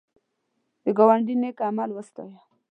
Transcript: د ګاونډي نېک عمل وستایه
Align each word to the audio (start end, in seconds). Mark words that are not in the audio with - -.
د 0.83 0.85
ګاونډي 0.97 1.35
نېک 1.41 1.57
عمل 1.67 1.89
وستایه 1.93 2.39